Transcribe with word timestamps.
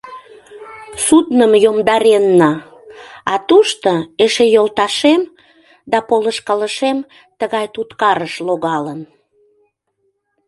Судным 1.05 1.51
йомдаренна, 1.63 2.51
а 3.31 3.33
тушто 3.47 3.91
эше 4.23 4.45
йолташем 4.55 5.21
да 5.91 5.97
полышкалышем 6.09 6.97
тыгай 7.39 7.65
туткарыш 7.73 8.33
логалын. 8.47 9.01